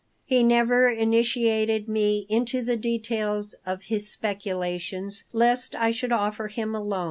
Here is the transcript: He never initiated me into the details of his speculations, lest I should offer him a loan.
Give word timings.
He 0.25 0.41
never 0.41 0.89
initiated 0.89 1.87
me 1.87 2.25
into 2.27 2.63
the 2.63 2.75
details 2.75 3.53
of 3.67 3.83
his 3.83 4.09
speculations, 4.11 5.25
lest 5.31 5.75
I 5.75 5.91
should 5.91 6.11
offer 6.11 6.47
him 6.47 6.73
a 6.73 6.81
loan. 6.81 6.99